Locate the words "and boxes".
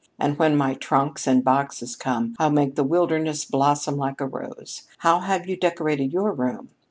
1.27-1.95